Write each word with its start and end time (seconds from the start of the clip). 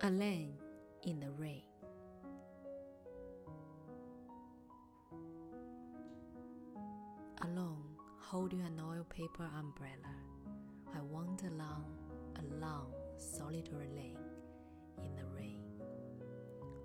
A 0.00 0.10
lane 0.10 0.54
in 1.02 1.18
the 1.18 1.30
rain. 1.32 1.64
Alone, 7.42 7.82
holding 8.20 8.60
an 8.60 8.80
oil 8.80 9.04
paper 9.10 9.50
umbrella, 9.58 10.14
I 10.94 11.00
wander 11.00 11.48
along 11.48 11.84
a 12.36 12.60
long, 12.60 12.92
solitary 13.16 13.88
lane 13.88 14.18
in 15.02 15.16
the 15.16 15.24
rain, 15.34 15.64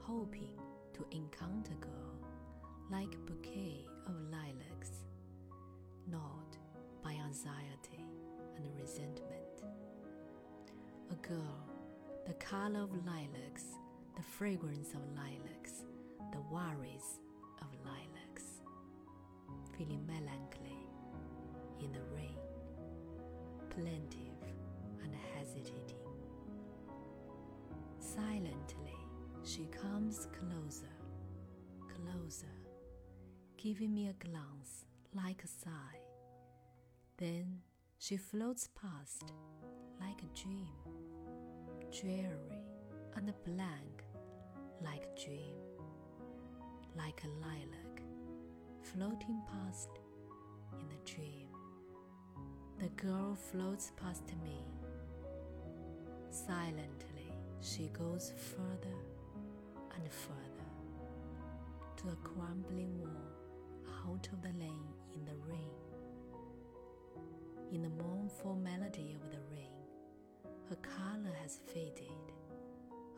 hoping 0.00 0.58
to 0.94 1.04
encounter 1.10 1.72
a 1.72 1.84
girl 1.84 2.16
like 2.90 3.12
a 3.14 3.30
bouquet 3.30 3.84
of 4.06 4.14
lilacs, 4.30 5.04
gnawed 6.10 6.56
by 7.04 7.12
anxiety 7.12 8.06
and 8.56 8.64
resentment. 8.80 9.64
A 11.10 11.14
girl, 11.16 11.71
the 12.32 12.44
color 12.46 12.80
of 12.80 12.90
lilacs, 13.04 13.64
the 14.16 14.22
fragrance 14.22 14.94
of 14.94 15.00
lilacs, 15.14 15.84
the 16.32 16.40
worries 16.50 17.18
of 17.60 17.66
lilacs, 17.84 18.62
feeling 19.76 20.02
melancholy 20.06 20.78
in 21.80 21.92
the 21.92 22.00
rain, 22.14 22.38
plaintive 23.68 24.40
and 25.02 25.14
hesitating. 25.34 25.98
Silently, 27.98 28.96
she 29.44 29.66
comes 29.66 30.26
closer, 30.40 30.96
closer, 31.86 32.56
giving 33.58 33.92
me 33.92 34.08
a 34.08 34.24
glance 34.24 34.86
like 35.14 35.44
a 35.44 35.48
sigh. 35.48 36.00
Then 37.18 37.58
she 37.98 38.16
floats 38.16 38.70
past 38.74 39.34
like 40.00 40.22
a 40.22 40.38
dream, 40.42 40.72
dreary 41.92 42.58
and 43.16 43.32
blank 43.44 44.04
like 44.82 45.04
a 45.04 45.20
dream, 45.26 45.56
like 46.96 47.22
a 47.22 47.28
lilac 47.46 48.02
floating 48.82 49.42
past 49.52 49.90
in 50.80 50.88
the 50.88 51.10
dream. 51.10 51.48
The 52.80 52.88
girl 52.90 53.34
floats 53.34 53.92
past 54.02 54.24
me. 54.42 54.64
Silently, 56.30 57.30
she 57.60 57.90
goes 57.92 58.32
further 58.36 58.96
and 59.94 60.10
further 60.10 60.70
to 61.98 62.08
a 62.08 62.16
crumbling 62.26 62.98
wall 63.00 64.08
out 64.08 64.28
of 64.32 64.40
the 64.40 64.58
lane 64.58 64.94
in 65.14 65.26
the 65.26 65.36
rain. 65.46 65.76
In 67.70 67.82
the 67.82 68.02
mournful 68.02 68.56
melody 68.56 69.14
of 69.14 69.30
the 69.30 69.41
her 70.72 70.88
color 70.88 71.34
has 71.42 71.58
faded, 71.66 72.32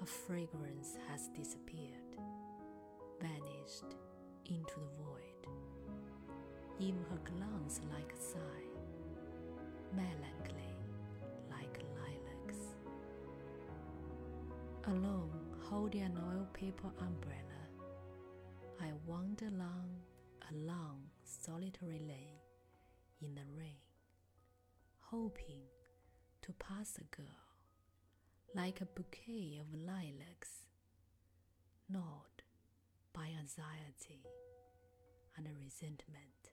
her 0.00 0.06
fragrance 0.06 0.96
has 1.10 1.28
disappeared, 1.36 2.16
vanished 3.20 3.94
into 4.46 4.72
the 4.80 5.04
void. 5.04 5.52
Even 6.78 7.04
her 7.10 7.18
glance 7.36 7.82
like 7.92 8.10
a 8.10 8.22
sigh, 8.22 8.68
melancholy 9.94 10.78
like 11.50 11.84
lilacs. 12.00 12.60
Alone, 14.86 15.54
holding 15.60 16.04
an 16.04 16.16
oil 16.16 16.48
paper 16.54 16.88
umbrella, 17.00 17.62
I 18.80 18.92
wander 19.06 19.48
along 19.48 19.90
a 20.50 20.54
long, 20.54 21.02
solitary 21.22 22.00
lane 22.08 22.40
in 23.20 23.34
the 23.34 23.44
rain, 23.58 23.76
hoping 25.00 25.60
to 26.42 26.52
pass 26.52 26.98
a 26.98 27.16
girl 27.16 27.26
like 28.54 28.80
a 28.80 28.84
bouquet 28.84 29.58
of 29.60 29.72
lilacs, 29.72 30.66
gnawed 31.88 32.42
by 33.14 33.28
anxiety 33.38 34.22
and 35.36 35.46
resentment. 35.64 36.50